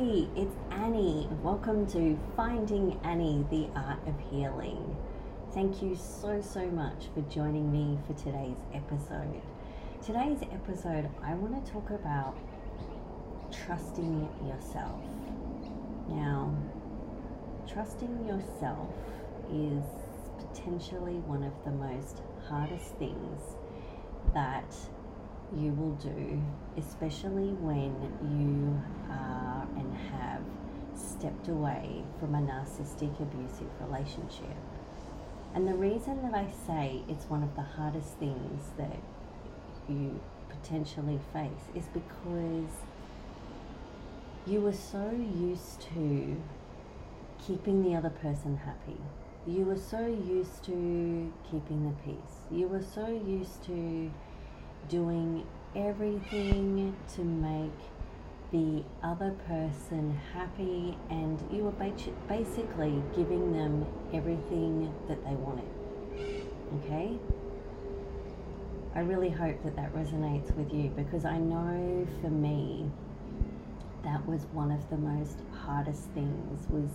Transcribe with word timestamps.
Hey, 0.00 0.26
it's 0.34 0.56
Anni. 0.70 1.28
Welcome 1.42 1.86
to 1.88 2.18
Finding 2.34 2.98
Anni, 3.04 3.44
the 3.50 3.68
Art 3.78 3.98
of 4.08 4.14
Healing. 4.30 4.96
Thank 5.52 5.82
you 5.82 5.94
so, 5.94 6.40
so 6.40 6.64
much 6.68 7.08
for 7.12 7.20
joining 7.30 7.70
me 7.70 7.98
for 8.06 8.14
today's 8.14 8.56
episode. 8.72 9.42
Today's 10.02 10.40
episode, 10.54 11.10
I 11.22 11.34
want 11.34 11.62
to 11.62 11.70
talk 11.70 11.90
about 11.90 12.34
trusting 13.52 14.26
yourself. 14.46 15.04
Now, 16.08 16.50
trusting 17.70 18.26
yourself 18.26 18.88
is 19.52 19.84
potentially 20.38 21.18
one 21.26 21.42
of 21.42 21.52
the 21.66 21.72
most 21.72 22.22
hardest 22.48 22.94
things 22.94 23.42
that 24.32 24.74
you 25.56 25.72
will 25.72 25.94
do, 25.96 26.40
especially 26.76 27.52
when 27.60 27.94
you 28.22 28.80
are 29.12 29.66
and 29.76 29.96
have 30.12 30.42
stepped 30.94 31.48
away 31.48 32.04
from 32.18 32.34
a 32.34 32.38
narcissistic 32.38 33.20
abusive 33.20 33.70
relationship. 33.80 34.56
And 35.54 35.66
the 35.66 35.74
reason 35.74 36.22
that 36.22 36.34
I 36.34 36.46
say 36.66 37.02
it's 37.08 37.24
one 37.24 37.42
of 37.42 37.54
the 37.56 37.62
hardest 37.62 38.14
things 38.18 38.70
that 38.78 38.98
you 39.88 40.20
potentially 40.48 41.18
face 41.32 41.68
is 41.74 41.86
because 41.92 42.70
you 44.46 44.60
were 44.60 44.72
so 44.72 45.10
used 45.10 45.80
to 45.94 46.40
keeping 47.44 47.82
the 47.82 47.96
other 47.96 48.10
person 48.10 48.56
happy. 48.56 49.00
You 49.46 49.64
were 49.64 49.76
so 49.78 50.06
used 50.06 50.64
to 50.64 51.32
keeping 51.50 51.84
the 51.84 51.94
peace. 52.04 52.36
You 52.50 52.68
were 52.68 52.82
so 52.82 53.08
used 53.08 53.64
to 53.64 54.10
doing 54.88 55.46
everything 55.74 56.96
to 57.14 57.22
make 57.22 57.72
the 58.52 58.82
other 59.02 59.30
person 59.46 60.18
happy, 60.34 60.98
and 61.08 61.40
you 61.52 61.62
were 61.62 61.94
basically 62.28 63.02
giving 63.14 63.52
them 63.52 63.86
everything 64.12 64.92
that 65.06 65.24
they 65.24 65.34
wanted. 65.34 65.68
Okay? 66.78 67.16
I 68.94 69.00
really 69.00 69.30
hope 69.30 69.62
that 69.62 69.76
that 69.76 69.94
resonates 69.94 70.54
with 70.56 70.72
you 70.74 70.90
because 70.96 71.24
I 71.24 71.38
know 71.38 72.06
for 72.20 72.30
me 72.30 72.90
that 74.02 74.26
was 74.26 74.46
one 74.52 74.72
of 74.72 74.88
the 74.90 74.96
most 74.96 75.38
hardest 75.64 76.08
things 76.14 76.66
was 76.70 76.90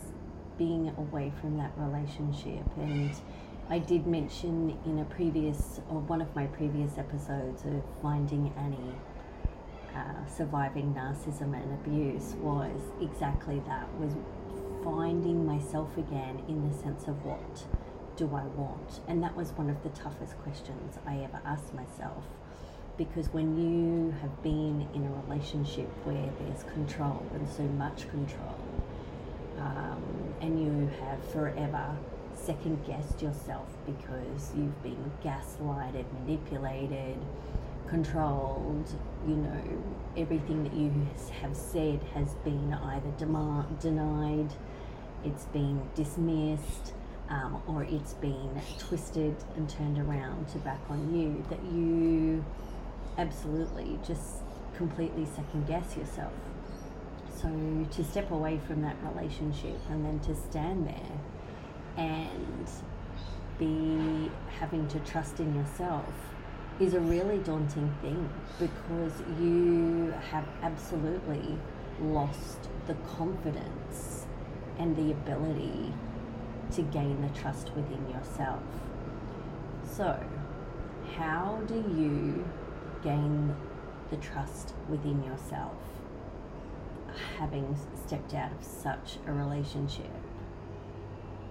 being 0.57 0.93
away 0.97 1.31
from 1.39 1.57
that 1.57 1.71
relationship 1.77 2.65
and 2.77 3.11
I 3.67 3.79
did 3.79 4.05
mention 4.05 4.77
in 4.85 4.99
a 4.99 5.05
previous 5.05 5.81
or 5.89 5.99
one 6.01 6.21
of 6.21 6.35
my 6.35 6.45
previous 6.45 6.99
episodes 6.99 7.63
of 7.65 7.81
Finding 7.99 8.53
Anni 8.57 8.93
uh, 9.95 10.29
surviving 10.29 10.93
narcissism 10.93 11.55
and 11.55 11.73
abuse 11.73 12.35
was 12.41 12.79
exactly 13.01 13.63
that 13.65 13.87
was 13.99 14.11
finding 14.83 15.47
myself 15.47 15.97
again 15.97 16.43
in 16.47 16.69
the 16.69 16.77
sense 16.77 17.07
of 17.07 17.25
what 17.25 17.65
do 18.15 18.25
I 18.35 18.43
want? 18.43 18.99
And 19.07 19.23
that 19.23 19.35
was 19.35 19.51
one 19.53 19.71
of 19.71 19.81
the 19.81 19.89
toughest 19.89 20.37
questions 20.43 20.99
I 21.07 21.17
ever 21.23 21.41
asked 21.43 21.73
myself. 21.73 22.23
Because 22.97 23.33
when 23.33 23.57
you 23.57 24.11
have 24.21 24.43
been 24.43 24.87
in 24.93 25.07
a 25.07 25.21
relationship 25.23 25.89
where 26.05 26.29
there's 26.39 26.61
control 26.71 27.25
and 27.33 27.49
so 27.49 27.63
much 27.63 28.07
control 28.09 28.59
um, 29.57 30.03
and 30.39 30.61
you 30.61 30.87
have 31.01 31.23
forever 31.31 31.97
second 32.37 32.85
guessed 32.85 33.21
yourself 33.21 33.67
because 33.85 34.51
you've 34.55 34.83
been 34.83 35.11
gaslighted, 35.23 36.05
manipulated, 36.21 37.17
controlled. 37.87 38.89
You 39.27 39.35
know, 39.35 39.61
everything 40.17 40.63
that 40.63 40.73
you 40.73 40.93
have 41.41 41.55
said 41.55 42.01
has 42.13 42.33
been 42.43 42.73
either 42.73 43.09
demand, 43.17 43.79
denied, 43.79 44.53
it's 45.23 45.45
been 45.45 45.81
dismissed, 45.95 46.93
um, 47.29 47.61
or 47.67 47.83
it's 47.83 48.13
been 48.13 48.61
twisted 48.77 49.35
and 49.55 49.69
turned 49.69 49.97
around 49.97 50.47
to 50.49 50.59
back 50.59 50.81
on 50.89 51.15
you. 51.15 51.43
That 51.49 51.63
you 51.73 52.45
absolutely 53.17 53.99
just 54.05 54.43
completely 54.75 55.25
second 55.25 55.67
guess 55.67 55.95
yourself. 55.97 56.33
So 57.41 57.49
to 57.91 58.03
step 58.03 58.31
away 58.31 58.59
from 58.65 58.81
that 58.81 58.95
relationship 59.03 59.79
and 59.89 60.05
then 60.05 60.19
to 60.21 60.35
stand 60.35 60.87
there 60.87 61.19
and 61.97 62.69
be 63.57 64.31
having 64.59 64.87
to 64.89 64.99
trust 64.99 65.39
in 65.39 65.55
yourself 65.55 66.13
is 66.79 66.93
a 66.93 66.99
really 66.99 67.37
daunting 67.39 67.93
thing 68.01 68.29
because 68.59 69.13
you 69.39 70.13
have 70.31 70.45
absolutely 70.61 71.57
lost 72.01 72.69
the 72.87 72.93
confidence 73.17 74.25
and 74.77 74.95
the 74.97 75.11
ability 75.11 75.93
to 76.73 76.81
gain 76.81 77.21
the 77.21 77.39
trust 77.39 77.71
within 77.75 78.09
yourself. 78.09 78.63
So, 79.89 80.21
how 81.15 81.61
do 81.67 81.75
you 81.75 82.45
gain 83.01 83.55
the 84.09 84.17
trust 84.17 84.73
within 84.89 85.23
yourself 85.23 85.75
having 87.37 87.77
stepped 88.05 88.33
out 88.33 88.51
of 88.51 88.63
such 88.63 89.17
a 89.27 89.31
relationship? 89.31 90.11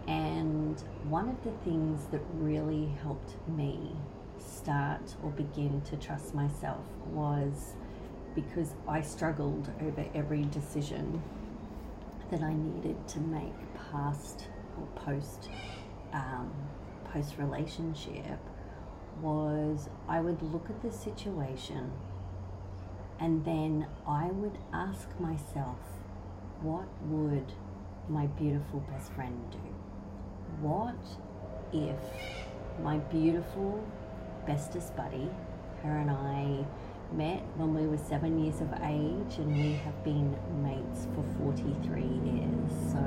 And 0.07 0.79
one 1.09 1.29
of 1.29 1.43
the 1.45 1.53
things 1.65 2.07
that 2.11 2.21
really 2.35 2.87
helped 3.03 3.35
me 3.49 3.97
start 4.39 5.15
or 5.23 5.31
begin 5.31 5.81
to 5.83 5.97
trust 5.97 6.35
myself 6.35 6.85
was 7.07 7.75
because 8.35 8.75
I 8.89 9.01
struggled 9.01 9.71
over 9.81 10.05
every 10.15 10.43
decision 10.45 11.23
that 12.31 12.43
I 12.43 12.53
needed 12.53 13.07
to 13.09 13.21
make 13.21 13.55
past 13.91 14.49
or 14.79 14.87
post 15.01 15.49
um, 16.13 16.53
post 17.13 17.39
relationship 17.39 18.39
was 19.21 19.89
I 20.09 20.21
would 20.21 20.43
look 20.43 20.69
at 20.69 20.83
the 20.83 20.91
situation 20.91 21.93
and 23.21 23.45
then 23.45 23.87
I 24.07 24.27
would 24.27 24.59
ask 24.73 25.09
myself, 25.21 25.79
what 26.61 26.89
would 27.05 27.53
my 28.09 28.27
beautiful 28.27 28.81
best 28.81 29.13
friend 29.13 29.39
do? 29.51 29.74
What 30.61 30.95
if 31.73 31.97
my 32.83 32.99
beautiful 32.99 33.83
bestest 34.47 34.97
buddy, 34.97 35.29
her 35.83 35.97
and 35.97 36.11
I 36.11 36.65
met 37.13 37.43
when 37.57 37.75
we 37.75 37.87
were 37.87 37.99
seven 37.99 38.43
years 38.43 38.61
of 38.61 38.73
age 38.83 39.39
and 39.39 39.57
we 39.57 39.73
have 39.85 40.05
been 40.05 40.37
mates 40.63 41.07
for 41.15 41.25
43 41.39 42.03
years. 42.03 42.71
So 42.93 43.05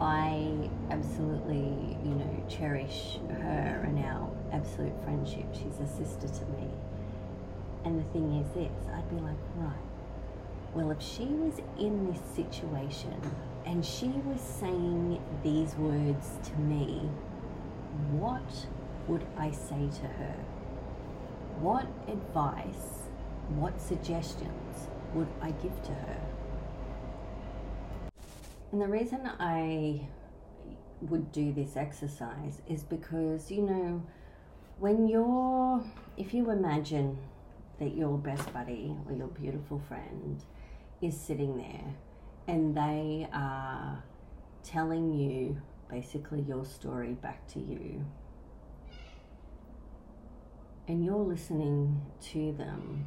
I 0.00 0.68
absolutely, 0.90 1.96
you 2.04 2.14
know, 2.14 2.44
cherish 2.48 3.18
her 3.28 3.84
and 3.86 4.04
our 4.04 4.28
absolute 4.52 4.92
friendship. 5.04 5.46
She's 5.52 5.78
a 5.80 5.86
sister 5.86 6.28
to 6.28 6.44
me. 6.52 6.68
And 7.84 8.00
the 8.00 8.04
thing 8.10 8.32
is 8.34 8.52
this, 8.52 8.72
I'd 8.92 9.08
be 9.10 9.16
like, 9.16 9.36
right, 9.56 9.72
well, 10.74 10.90
if 10.90 11.00
she 11.00 11.26
was 11.26 11.60
in 11.78 12.12
this 12.12 12.20
situation 12.34 13.14
and 13.66 13.84
she 13.84 14.06
was 14.06 14.40
saying 14.40 15.20
these 15.42 15.74
words 15.74 16.38
to 16.44 16.56
me, 16.60 17.10
what 18.12 18.66
would 19.08 19.26
I 19.36 19.50
say 19.50 19.88
to 20.00 20.06
her? 20.06 20.36
What 21.58 21.86
advice, 22.06 23.08
what 23.48 23.80
suggestions 23.80 24.88
would 25.14 25.26
I 25.40 25.50
give 25.50 25.82
to 25.82 25.92
her? 25.92 26.20
And 28.70 28.80
the 28.80 28.86
reason 28.86 29.28
I 29.40 30.00
would 31.00 31.32
do 31.32 31.52
this 31.52 31.76
exercise 31.76 32.62
is 32.68 32.84
because, 32.84 33.50
you 33.50 33.62
know, 33.62 34.02
when 34.78 35.08
you're, 35.08 35.82
if 36.16 36.32
you 36.32 36.50
imagine 36.50 37.18
that 37.80 37.96
your 37.96 38.16
best 38.16 38.52
buddy 38.52 38.94
or 39.06 39.14
your 39.14 39.28
beautiful 39.28 39.82
friend 39.88 40.44
is 41.02 41.18
sitting 41.18 41.56
there 41.56 41.94
and 42.48 42.76
they 42.76 43.28
are 43.32 44.02
telling 44.62 45.12
you 45.12 45.60
basically 45.88 46.40
your 46.42 46.64
story 46.64 47.14
back 47.14 47.46
to 47.48 47.60
you. 47.60 48.04
And 50.88 51.04
you're 51.04 51.16
listening 51.16 52.00
to 52.32 52.52
them. 52.52 53.06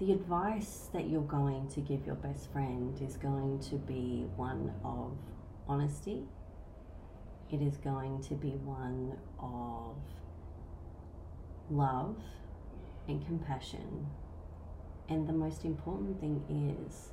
The 0.00 0.12
advice 0.12 0.88
that 0.92 1.08
you're 1.08 1.22
going 1.22 1.68
to 1.68 1.80
give 1.80 2.06
your 2.06 2.16
best 2.16 2.52
friend 2.52 3.00
is 3.00 3.16
going 3.16 3.60
to 3.70 3.76
be 3.76 4.26
one 4.36 4.72
of 4.84 5.12
honesty. 5.68 6.24
It 7.50 7.62
is 7.62 7.76
going 7.78 8.22
to 8.22 8.34
be 8.34 8.50
one 8.50 9.16
of 9.40 9.96
love 11.70 12.16
and 13.08 13.24
compassion 13.26 14.06
and 15.08 15.26
the 15.26 15.32
most 15.32 15.64
important 15.64 16.20
thing 16.20 16.84
is 16.86 17.10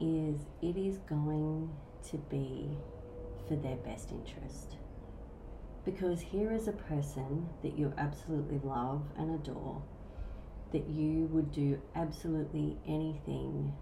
is 0.00 0.46
it 0.62 0.76
is 0.76 0.98
going 0.98 1.70
to 2.10 2.16
be 2.30 2.70
for 3.48 3.56
their 3.56 3.76
best 3.76 4.12
interest 4.12 4.76
because 5.84 6.20
here 6.20 6.52
is 6.52 6.68
a 6.68 6.72
person 6.72 7.48
that 7.62 7.78
you 7.78 7.92
absolutely 7.96 8.60
love 8.62 9.02
and 9.16 9.34
adore 9.34 9.82
that 10.72 10.86
you 10.88 11.26
would 11.32 11.50
do 11.50 11.80
absolutely 11.94 12.76
anything 12.86 13.72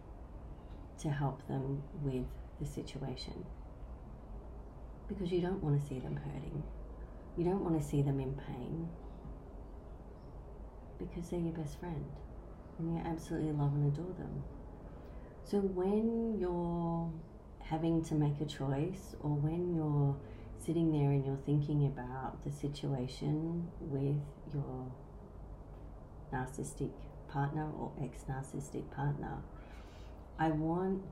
to 1.00 1.10
help 1.10 1.46
them 1.48 1.82
with 2.02 2.24
the 2.60 2.66
situation. 2.66 3.44
Because 5.08 5.30
you 5.30 5.40
don't 5.40 5.62
want 5.62 5.80
to 5.80 5.86
see 5.86 5.98
them 5.98 6.16
hurting. 6.16 6.62
You 7.36 7.44
don't 7.44 7.62
want 7.62 7.80
to 7.80 7.86
see 7.86 8.02
them 8.02 8.20
in 8.20 8.34
pain. 8.46 8.88
Because 10.98 11.28
they're 11.30 11.40
your 11.40 11.52
best 11.52 11.78
friend. 11.78 12.06
And 12.78 12.94
you 12.94 13.02
absolutely 13.04 13.52
love 13.52 13.72
and 13.74 13.92
adore 13.92 14.14
them. 14.14 14.44
So 15.48 15.58
when 15.58 16.36
you're 16.40 17.08
having 17.60 18.02
to 18.06 18.14
make 18.14 18.40
a 18.40 18.46
choice 18.46 19.14
or 19.20 19.30
when 19.30 19.76
you're 19.76 20.16
sitting 20.58 20.90
there 20.90 21.12
and 21.12 21.24
you're 21.24 21.38
thinking 21.46 21.86
about 21.86 22.42
the 22.44 22.50
situation 22.50 23.68
with 23.80 24.18
your 24.52 24.90
narcissistic 26.32 26.90
partner 27.28 27.70
or 27.78 27.92
ex 28.02 28.24
narcissistic 28.28 28.90
partner, 28.90 29.38
I 30.36 30.48
want 30.48 31.04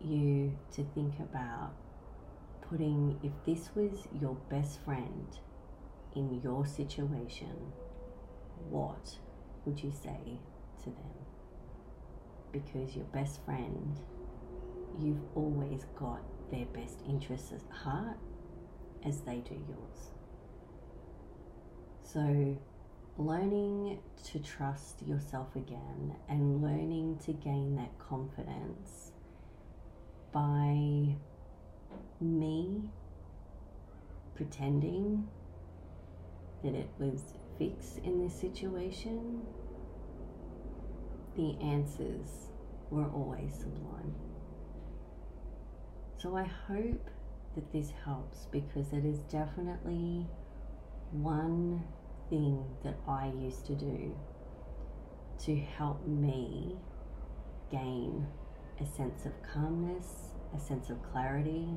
you 0.00 0.56
to 0.72 0.86
think 0.94 1.18
about 1.20 1.72
putting 2.70 3.20
if 3.22 3.32
this 3.44 3.68
was 3.74 4.08
your 4.18 4.38
best 4.48 4.80
friend 4.80 5.28
in 6.16 6.40
your 6.42 6.64
situation, 6.64 7.72
what 8.70 9.18
would 9.66 9.82
you 9.82 9.92
say 9.92 10.40
to 10.84 10.86
them? 10.86 11.27
Because 12.52 12.96
your 12.96 13.04
best 13.06 13.44
friend, 13.44 13.96
you've 15.00 15.22
always 15.34 15.84
got 15.94 16.22
their 16.50 16.66
best 16.66 17.00
interests 17.08 17.52
at 17.52 17.62
heart 17.70 18.16
as 19.04 19.20
they 19.20 19.36
do 19.36 19.54
yours. 19.54 20.10
So, 22.02 22.56
learning 23.18 23.98
to 24.32 24.38
trust 24.38 25.02
yourself 25.06 25.54
again 25.56 26.14
and 26.28 26.62
learning 26.62 27.18
to 27.26 27.32
gain 27.32 27.76
that 27.76 27.98
confidence 27.98 29.12
by 30.32 31.16
me 32.20 32.80
pretending 34.34 35.28
that 36.62 36.74
it 36.74 36.88
was 36.98 37.22
fixed 37.58 37.98
in 37.98 38.22
this 38.22 38.34
situation, 38.34 39.46
the 41.38 41.56
answers 41.62 42.48
were 42.90 43.08
always 43.14 43.54
sublime. 43.54 44.12
So 46.16 46.36
I 46.36 46.42
hope 46.42 47.10
that 47.54 47.72
this 47.72 47.92
helps 48.04 48.46
because 48.50 48.92
it 48.92 49.04
is 49.04 49.20
definitely 49.30 50.26
one 51.12 51.84
thing 52.28 52.64
that 52.82 52.96
I 53.06 53.32
used 53.40 53.66
to 53.66 53.76
do 53.76 54.16
to 55.44 55.56
help 55.56 56.04
me 56.08 56.76
gain 57.70 58.26
a 58.80 58.86
sense 58.96 59.24
of 59.24 59.32
calmness, 59.54 60.06
a 60.56 60.58
sense 60.58 60.90
of 60.90 61.00
clarity, 61.12 61.68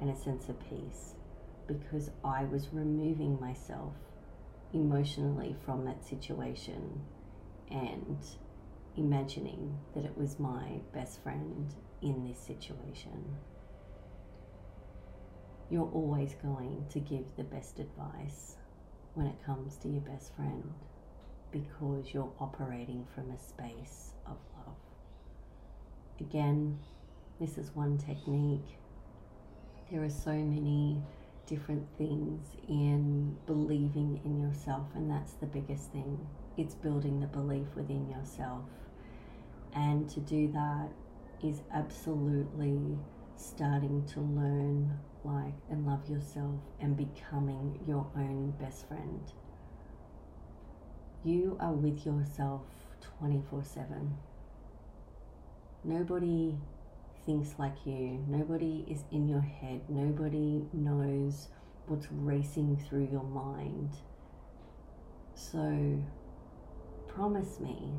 and 0.00 0.08
a 0.08 0.16
sense 0.16 0.48
of 0.48 0.56
peace 0.70 1.16
because 1.66 2.10
I 2.24 2.44
was 2.44 2.68
removing 2.72 3.38
myself 3.38 3.92
emotionally 4.72 5.54
from 5.66 5.84
that 5.84 6.02
situation 6.06 7.02
and 7.70 8.16
imagining 8.96 9.78
that 9.94 10.04
it 10.04 10.16
was 10.16 10.38
my 10.38 10.80
best 10.92 11.22
friend 11.22 11.74
in 12.02 12.26
this 12.26 12.38
situation. 12.38 13.36
You're 15.70 15.90
always 15.92 16.34
going 16.42 16.86
to 16.90 17.00
give 17.00 17.24
the 17.36 17.44
best 17.44 17.78
advice 17.78 18.56
when 19.14 19.26
it 19.26 19.44
comes 19.44 19.76
to 19.78 19.88
your 19.88 20.02
best 20.02 20.34
friend 20.36 20.72
because 21.50 22.12
you're 22.12 22.32
operating 22.38 23.06
from 23.14 23.30
a 23.30 23.38
space 23.38 24.12
of 24.26 24.36
love. 24.56 24.76
Again, 26.20 26.78
this 27.40 27.58
is 27.58 27.74
one 27.74 27.98
technique. 27.98 28.78
There 29.90 30.02
are 30.02 30.10
so 30.10 30.32
many 30.32 31.00
different 31.46 31.86
things 31.96 32.48
in 32.68 33.36
believing 33.46 34.20
in 34.24 34.40
yourself, 34.40 34.86
and 34.94 35.10
that's 35.10 35.34
the 35.34 35.46
biggest 35.46 35.92
thing. 35.92 36.26
It's 36.56 36.74
building 36.74 37.20
the 37.20 37.26
belief 37.26 37.66
within 37.76 38.08
yourself. 38.08 38.64
And 39.76 40.08
to 40.10 40.20
do 40.20 40.50
that 40.52 40.88
is 41.46 41.60
absolutely 41.72 42.98
starting 43.36 44.06
to 44.06 44.20
learn, 44.20 44.98
like, 45.22 45.52
and 45.70 45.86
love 45.86 46.08
yourself 46.08 46.58
and 46.80 46.96
becoming 46.96 47.78
your 47.86 48.06
own 48.16 48.54
best 48.58 48.88
friend. 48.88 49.20
You 51.24 51.58
are 51.60 51.74
with 51.74 52.06
yourself 52.06 52.62
24 53.18 53.64
7. 53.64 54.16
Nobody 55.84 56.56
thinks 57.26 57.54
like 57.58 57.76
you. 57.84 58.24
Nobody 58.26 58.86
is 58.88 59.04
in 59.12 59.28
your 59.28 59.42
head. 59.42 59.82
Nobody 59.90 60.64
knows 60.72 61.48
what's 61.86 62.06
racing 62.10 62.78
through 62.78 63.08
your 63.12 63.24
mind. 63.24 63.90
So, 65.34 66.02
promise 67.08 67.60
me 67.60 67.92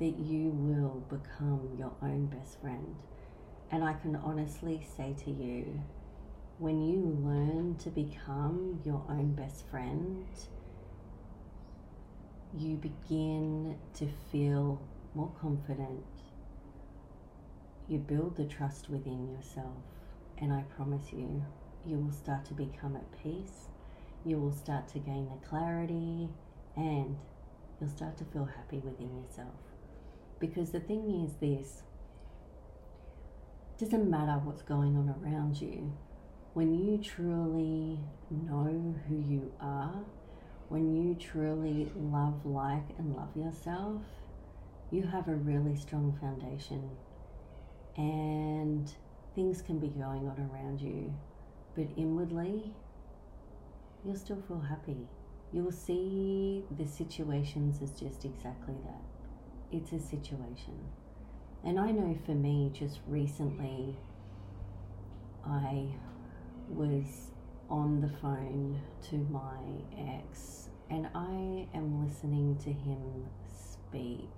that 0.00 0.18
you 0.18 0.48
will 0.48 1.04
become 1.08 1.76
your 1.78 1.92
own 2.02 2.26
best 2.26 2.60
friend. 2.60 2.96
And 3.70 3.84
I 3.84 3.92
can 3.92 4.16
honestly 4.16 4.84
say 4.96 5.14
to 5.24 5.30
you, 5.30 5.80
when 6.58 6.82
you 6.82 7.18
learn 7.22 7.76
to 7.76 7.90
become 7.90 8.80
your 8.84 9.04
own 9.08 9.34
best 9.34 9.66
friend, 9.70 10.26
you 12.58 12.76
begin 12.76 13.76
to 13.94 14.08
feel 14.32 14.80
more 15.14 15.30
confident, 15.40 16.04
you 17.88 17.98
build 17.98 18.36
the 18.36 18.44
trust 18.44 18.90
within 18.90 19.28
yourself, 19.30 19.76
and 20.38 20.52
I 20.52 20.62
promise 20.76 21.12
you, 21.12 21.44
you 21.86 21.98
will 21.98 22.12
start 22.12 22.44
to 22.46 22.54
become 22.54 22.96
at 22.96 23.22
peace, 23.22 23.68
you 24.24 24.38
will 24.38 24.52
start 24.52 24.88
to 24.88 24.98
gain 24.98 25.28
the 25.28 25.46
clarity, 25.46 26.28
and 26.76 27.16
you'll 27.80 27.90
start 27.90 28.16
to 28.18 28.24
feel 28.24 28.44
happy 28.44 28.78
within 28.78 29.22
yourself. 29.22 29.69
Because 30.40 30.70
the 30.70 30.80
thing 30.80 31.24
is, 31.24 31.34
this 31.34 31.82
doesn't 33.78 34.10
matter 34.10 34.40
what's 34.42 34.62
going 34.62 34.96
on 34.96 35.14
around 35.22 35.60
you. 35.60 35.92
When 36.54 36.74
you 36.74 36.98
truly 36.98 38.00
know 38.30 38.94
who 39.06 39.16
you 39.16 39.52
are, 39.60 39.94
when 40.68 40.96
you 40.96 41.14
truly 41.14 41.90
love, 41.94 42.44
like, 42.44 42.88
and 42.98 43.14
love 43.14 43.36
yourself, 43.36 44.02
you 44.90 45.02
have 45.02 45.28
a 45.28 45.34
really 45.34 45.76
strong 45.76 46.16
foundation 46.20 46.90
and 47.96 48.92
things 49.34 49.62
can 49.62 49.78
be 49.78 49.88
going 49.88 50.28
on 50.28 50.50
around 50.52 50.80
you, 50.80 51.12
but 51.74 51.86
inwardly, 51.96 52.72
you'll 54.04 54.16
still 54.16 54.42
feel 54.48 54.60
happy. 54.60 55.06
You 55.52 55.64
will 55.64 55.72
see 55.72 56.64
the 56.78 56.86
situations 56.86 57.82
as 57.82 57.90
just 57.92 58.24
exactly 58.24 58.74
that. 58.84 59.09
It's 59.72 59.92
a 59.92 60.00
situation. 60.00 60.78
And 61.64 61.78
I 61.78 61.90
know 61.90 62.18
for 62.26 62.32
me, 62.32 62.70
just 62.72 63.00
recently, 63.06 63.96
I 65.46 65.86
was 66.68 67.30
on 67.68 68.00
the 68.00 68.08
phone 68.20 68.80
to 69.10 69.16
my 69.30 69.58
ex 69.96 70.68
and 70.90 71.06
I 71.14 71.68
am 71.76 72.04
listening 72.04 72.56
to 72.64 72.72
him 72.72 73.26
speak, 73.46 74.28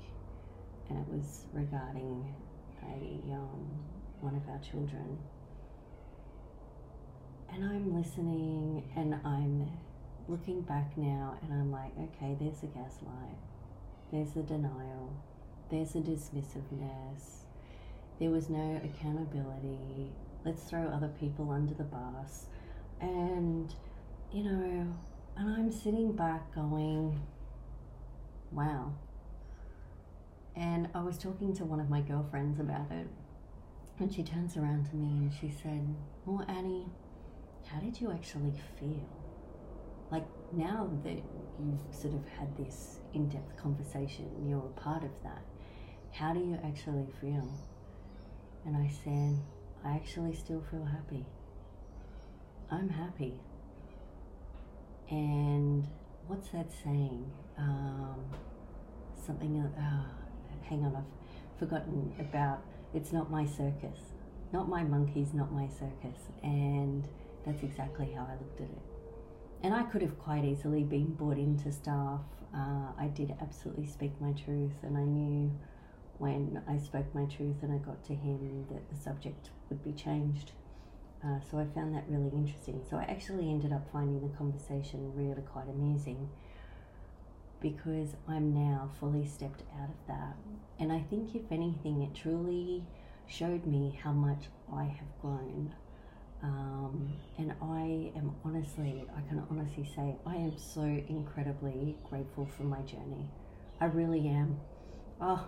and 0.89 0.99
it 0.99 1.09
was 1.09 1.47
regarding 1.53 2.35
a 2.83 3.33
um, 3.33 3.71
one 4.21 4.35
of 4.37 4.47
our 4.49 4.59
children. 4.59 5.19
And 7.53 7.65
I'm 7.65 7.95
listening 7.95 8.83
and 8.97 9.15
I'm 9.25 9.71
looking 10.29 10.63
back 10.63 10.97
now 10.97 11.39
and 11.43 11.53
I'm 11.53 11.71
like, 11.71 11.93
okay, 11.99 12.37
there's 12.41 12.63
a 12.63 12.67
gaslight, 12.67 13.37
there's 14.13 14.37
a 14.37 14.43
denial, 14.43 15.11
there's 15.71 15.95
a 15.95 15.99
dismissiveness, 15.99 17.45
there 18.21 18.31
was 18.31 18.51
no 18.51 18.81
accountability, 18.85 20.13
let's 20.45 20.63
throw 20.63 20.87
other 20.89 21.11
people 21.19 21.51
under 21.51 21.75
the 21.75 21.85
bus. 21.85 22.47
And, 23.01 23.75
you 24.33 24.45
know, 24.45 24.95
and 25.37 25.55
I'm 25.57 25.73
sitting 25.73 26.13
back 26.13 26.55
going, 26.55 27.21
wow, 28.53 28.93
and 30.55 30.89
I 30.95 31.03
was 31.03 31.17
talking 31.17 31.55
to 31.55 31.65
one 31.65 31.81
of 31.81 31.89
my 31.89 32.03
girlfriends 32.03 32.61
about 32.61 32.91
it, 32.93 33.07
and 33.99 34.13
she 34.13 34.23
turns 34.23 34.57
around 34.57 34.91
to 34.91 34.97
me 34.97 35.07
and 35.09 35.33
she 35.33 35.51
said, 35.51 35.95
Well, 36.27 36.45
Anni, 36.49 36.87
how 37.67 37.81
did 37.81 38.01
you 38.01 38.11
actually 38.11 38.53
feel? 38.79 39.09
Like 40.11 40.27
now 40.53 40.91
that 41.05 41.23
you've 41.61 41.95
sort 41.95 42.15
of 42.15 42.27
had 42.39 42.57
this 42.57 43.01
in 43.15 43.29
depth 43.29 43.57
conversation, 43.57 44.31
you're 44.47 44.59
a 44.59 44.81
part 44.81 45.05
of 45.05 45.11
that, 45.23 45.43
how 46.13 46.33
do 46.33 46.41
you 46.41 46.59
actually 46.65 47.07
feel? 47.21 47.49
And 48.65 48.77
I 48.77 48.91
said, 49.05 49.39
I 49.85 49.95
actually 49.95 50.35
still 50.35 50.63
feel 50.71 50.85
happy. 50.85 51.27
I'm 52.71 52.89
happy. 52.89 53.35
And 55.11 55.87
what's 56.27 56.49
that 56.51 56.71
saying? 56.85 57.31
Um, 57.59 58.25
something, 59.27 59.61
uh, 59.61 60.05
hang 60.63 60.85
on, 60.85 60.97
I've 60.97 61.59
forgotten 61.59 62.13
about 62.19 62.63
It's 62.95 63.11
not 63.13 63.31
my 63.31 63.47
circus, 63.47 63.99
not 64.53 64.69
my 64.69 64.85
monkeys, 64.85 65.33
not 65.33 65.51
my 65.51 65.67
circus. 65.67 66.19
And 66.43 67.09
that's 67.45 67.63
exactly 67.63 68.13
how 68.15 68.23
I 68.23 68.33
looked 68.33 68.61
at 68.61 68.69
it. 68.69 68.92
And 69.63 69.73
I 69.75 69.85
could 69.85 70.03
have 70.03 70.19
quite 70.19 70.45
easily 70.45 70.83
been 70.83 71.15
brought 71.15 71.39
into 71.39 71.71
staff. 71.71 72.21
Uh, 72.55 72.93
I 72.99 73.07
did 73.15 73.35
absolutely 73.41 73.87
speak 73.87 74.13
my 74.21 74.33
truth, 74.33 74.73
and 74.83 74.97
I 74.97 75.05
knew 75.05 75.53
when 76.19 76.63
I 76.69 76.79
spoke 76.79 77.13
my 77.15 77.25
truth 77.25 77.57
and 77.63 77.73
I 77.73 77.79
got 77.79 78.05
to 78.05 78.15
him 78.15 78.67
that 78.71 78.89
the 78.91 78.97
subject 78.97 79.51
would 79.69 79.83
be 79.83 79.93
changed. 79.93 80.53
Uh, 81.25 81.39
so 81.51 81.59
I 81.59 81.67
found 81.75 81.95
that 81.95 82.05
really 82.09 82.31
interesting. 82.35 82.83
So 82.89 82.97
I 82.97 83.03
actually 83.05 83.49
ended 83.51 83.73
up 83.73 83.89
finding 83.93 84.21
the 84.21 84.37
conversation 84.37 85.13
really 85.15 85.43
quite 85.43 85.69
amusing 85.69 86.29
because 87.61 88.15
I'm 88.29 88.53
now 88.53 88.91
fully 88.99 89.25
stepped 89.25 89.63
out 89.81 89.89
of 89.89 90.07
that. 90.09 90.37
And 90.81 90.93
I 90.93 91.01
think, 91.01 91.35
if 91.35 91.51
anything, 91.51 92.03
it 92.03 92.15
truly 92.15 92.85
showed 93.27 93.67
me 93.67 93.99
how 94.03 94.13
much 94.13 94.47
I 94.73 94.85
have 94.85 95.21
grown. 95.21 95.75
Um, 96.43 97.13
and 97.39 97.53
I 97.63 98.13
am 98.19 98.35
honestly, 98.45 99.05
I 99.17 99.21
can 99.29 99.45
honestly 99.51 99.89
say, 99.95 100.17
I 100.27 100.35
am 100.35 100.57
so 100.59 100.83
incredibly 100.83 101.97
grateful 102.09 102.47
for 102.57 102.65
my 102.65 102.81
journey. 102.83 103.31
I 103.81 103.87
really 103.87 104.27
am. 104.29 104.59
Oh, 105.21 105.47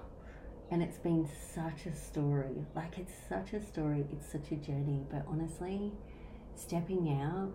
and 0.71 0.83
it's 0.83 0.99
been 0.99 1.29
such 1.55 1.87
a 1.87 1.95
story. 1.95 2.65
Like, 2.75 2.99
it's 2.99 3.13
such 3.29 3.53
a 3.53 3.65
story, 3.65 4.07
it's 4.13 4.31
such 4.31 4.53
a 4.53 4.57
journey. 4.57 5.05
But 5.11 5.25
honestly, 5.29 5.93
stepping 6.55 7.21
out, 7.21 7.53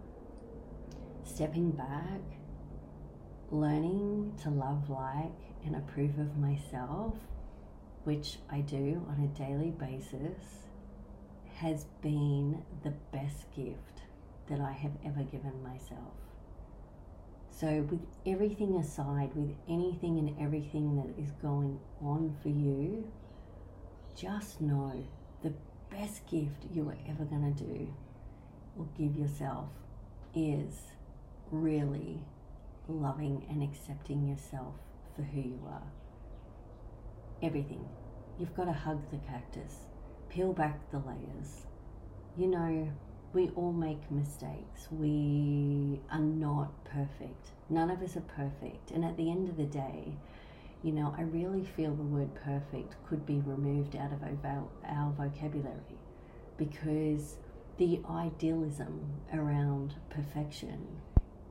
stepping 1.24 1.72
back, 1.72 2.22
learning 3.52 4.38
to 4.44 4.50
love, 4.50 4.90
like, 4.90 5.32
and 5.66 5.76
approve 5.76 6.20
of 6.20 6.38
myself, 6.38 7.16
which 8.04 8.38
I 8.52 8.62
do 8.62 9.06
on 9.10 9.24
a 9.24 9.38
daily 9.38 9.72
basis, 9.72 10.69
has 11.60 11.86
been 12.02 12.64
the 12.84 12.94
best 13.12 13.52
gift 13.54 14.04
that 14.50 14.62
I 14.62 14.72
have 14.72 14.94
ever 15.06 15.24
given 15.24 15.62
myself. 15.62 16.14
So, 17.50 17.86
with 17.92 18.00
everything 18.26 18.78
aside, 18.78 19.32
with 19.36 19.54
anything 19.68 20.18
and 20.20 20.40
everything 20.40 20.96
that 20.96 21.22
is 21.22 21.32
going 21.42 21.78
on 22.02 22.34
for 22.42 22.48
you, 22.48 23.12
just 24.16 24.62
know 24.62 25.06
the 25.44 25.54
best 25.92 26.26
gift 26.32 26.66
you 26.74 26.88
are 26.88 26.98
ever 27.10 27.26
going 27.26 27.54
to 27.54 27.64
do 27.64 27.94
or 28.78 28.88
give 28.98 29.18
yourself 29.18 29.68
is 30.34 30.80
really 31.52 32.22
loving 32.88 33.46
and 33.50 33.62
accepting 33.62 34.26
yourself 34.26 34.76
for 35.14 35.24
who 35.24 35.42
you 35.42 35.62
are. 35.68 35.92
Everything. 37.44 37.86
You've 38.38 38.56
got 38.56 38.66
to 38.66 38.74
hug 38.74 39.02
the 39.12 39.18
cactus, 39.18 39.76
peel 40.30 40.54
back 40.54 40.80
the 40.92 41.00
layers. 41.00 41.66
You 42.38 42.48
know, 42.48 42.92
we 43.34 43.50
all 43.56 43.74
make 43.74 44.10
mistakes. 44.12 44.88
We 44.92 46.00
are 46.12 46.20
not 46.20 46.72
perfect. 46.86 47.52
None 47.70 47.92
of 47.92 48.02
us 48.02 48.16
are 48.16 48.22
perfect. 48.22 48.92
And 48.92 49.04
at 49.06 49.18
the 49.18 49.30
end 49.30 49.50
of 49.50 49.58
the 49.58 49.66
day, 49.66 50.16
you 50.84 50.92
know, 50.94 51.14
I 51.18 51.24
really 51.24 51.64
feel 51.64 51.94
the 51.94 52.04
word 52.04 52.30
perfect 52.36 52.96
could 53.08 53.26
be 53.26 53.42
removed 53.46 53.96
out 53.96 54.14
of 54.14 54.24
our, 54.24 55.12
vocabulary 55.18 56.00
because 56.58 57.38
the 57.78 58.00
idealism 58.10 59.10
around 59.34 59.96
perfection 60.10 60.88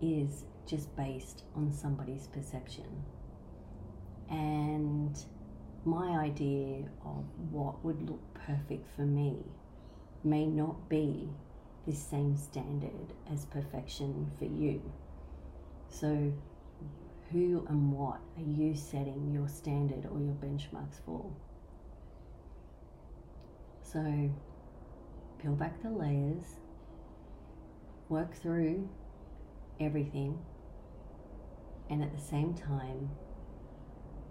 is 0.01 0.45
just 0.67 0.95
based 0.97 1.45
on 1.55 1.73
somebody's 1.73 2.27
perception. 2.29 3.05
And 4.31 5.17
my 5.85 6.19
idea 6.19 6.85
of 7.05 7.25
what 7.51 7.85
would 7.85 8.09
look 8.09 8.21
perfect 8.35 8.87
for 8.97 9.03
me 9.03 9.37
may 10.25 10.47
not 10.47 10.89
be 10.89 11.29
the 11.87 11.95
same 11.95 12.37
standard 12.37 13.15
as 13.33 13.47
perfection 13.47 14.31
for 14.39 14.45
you. 14.45 14.83
So, 15.89 16.33
who 17.33 17.65
and 17.69 17.93
what 17.93 18.21
are 18.37 18.43
you 18.43 18.75
setting 18.75 19.31
your 19.33 19.49
standard 19.49 20.07
or 20.11 20.19
your 20.21 20.35
benchmarks 20.35 21.01
for? 21.05 21.31
So, 23.83 24.31
peel 25.41 25.53
back 25.53 25.83
the 25.83 25.91
layers, 25.91 26.45
work 28.09 28.35
through 28.35 28.89
everything, 29.81 30.39
and 31.89 32.03
at 32.03 32.15
the 32.15 32.23
same 32.23 32.53
time, 32.55 33.11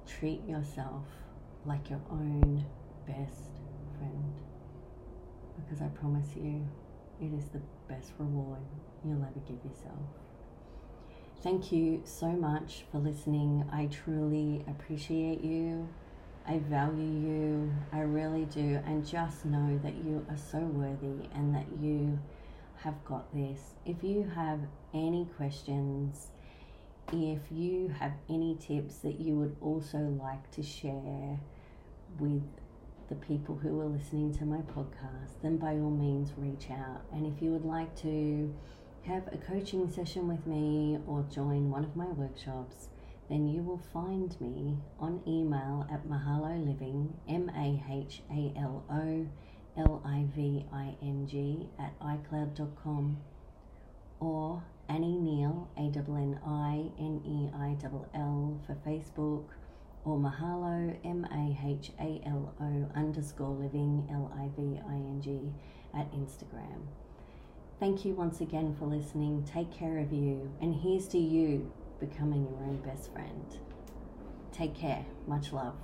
treat 0.06 0.44
yourself 0.48 1.06
like 1.68 1.90
your 1.90 2.02
own 2.10 2.66
best 3.06 3.52
friend. 3.98 4.34
Because 5.58 5.82
I 5.82 5.88
promise 5.88 6.28
you, 6.36 6.66
it 7.22 7.34
is 7.38 7.46
the 7.50 7.62
best 7.90 8.14
reward 8.18 8.62
you'll 9.04 9.22
ever 9.22 9.40
give 9.46 9.58
yourself. 9.66 10.00
Thank 11.44 11.72
you 11.72 12.02
so 12.06 12.28
much 12.28 12.86
for 12.92 13.00
listening. 13.00 13.70
I 13.72 13.88
truly 13.88 14.64
appreciate 14.68 15.44
you. 15.44 15.88
I 16.48 16.60
value 16.60 17.04
you. 17.04 17.74
I 17.92 18.00
really 18.00 18.46
do. 18.46 18.80
And 18.86 19.06
just 19.06 19.46
know 19.46 19.80
that 19.84 19.96
you 19.96 20.26
are 20.30 20.38
so 20.38 20.60
worthy 20.60 21.28
and 21.36 21.54
that 21.54 21.66
you 21.82 22.18
have 22.78 23.04
got 23.04 23.34
this. 23.36 23.60
If 23.86 24.04
you 24.04 24.32
have 24.34 24.62
any 24.94 25.28
questions, 25.36 26.28
if 27.12 27.40
you 27.52 27.94
have 28.00 28.14
any 28.30 28.56
tips 28.56 28.98
that 29.00 29.20
you 29.20 29.36
would 29.36 29.56
also 29.62 29.98
like 29.98 30.50
to 30.52 30.64
share 30.64 31.40
with 32.20 32.44
the 33.10 33.16
people 33.16 33.56
who 33.56 33.80
are 33.80 33.86
listening 33.86 34.34
to 34.34 34.46
my 34.46 34.58
podcast, 34.58 35.42
then 35.42 35.58
by 35.58 35.74
all 35.74 35.92
means 35.92 36.32
reach 36.38 36.70
out. 36.72 37.02
And 37.14 37.26
if 37.26 37.42
you 37.42 37.52
would 37.52 37.66
like 37.66 37.96
to 38.02 38.54
have 39.04 39.24
a 39.32 39.38
coaching 39.38 39.90
session 39.90 40.28
with 40.28 40.46
me 40.46 41.00
or 41.08 41.26
join 41.32 41.70
one 41.70 41.86
of 41.86 41.96
my 41.96 42.08
workshops, 42.08 42.90
then 43.30 43.48
you 43.48 43.62
will 43.62 43.82
find 43.94 44.40
me 44.42 44.78
on 45.00 45.22
email 45.28 45.88
at 45.92 46.08
mahalo 46.08 46.66
living, 46.66 47.14
M 47.28 47.50
A 47.56 47.84
H 47.90 48.22
A 48.32 48.54
L 48.58 48.84
O 48.90 49.28
L 49.78 50.02
I 50.06 50.26
V 50.36 50.66
I 50.74 50.96
N 51.02 51.28
G, 51.28 51.70
at 51.80 51.98
iCloud.com 52.00 53.18
or 54.20 54.64
Anni 54.90 55.16
Neill, 55.18 55.70
A 55.78 55.82
N 55.82 55.94
N 56.08 56.40
I 56.46 56.90
N 57.00 57.22
E 57.26 57.50
I 57.56 57.76
L 57.84 58.08
L 58.14 58.60
for 58.66 58.76
Facebook 58.88 59.46
or 60.08 60.18
Mahalo, 60.18 60.98
M 61.04 61.26
A 61.26 61.68
H 61.68 61.92
A 62.00 62.22
L 62.26 62.54
O 62.62 62.90
underscore 62.96 63.54
living, 63.54 64.08
L 64.10 64.32
I 64.34 64.48
V 64.56 64.80
I 64.88 64.94
N 64.94 65.22
G, 65.22 65.52
at 65.94 66.10
Instagram. 66.14 66.88
Thank 67.80 68.06
you 68.06 68.14
once 68.14 68.40
again 68.40 68.74
for 68.80 68.86
listening. 68.86 69.44
Take 69.44 69.72
care 69.72 70.00
of 70.00 70.14
you. 70.14 70.50
And 70.62 70.74
here's 70.74 71.08
to 71.10 71.18
you 71.18 71.72
becoming 72.00 72.48
your 72.50 72.64
own 72.64 72.78
best 72.86 73.12
friend. 73.12 73.46
Take 74.54 74.74
care. 74.74 75.06
Much 75.28 75.52
love. 75.52 75.76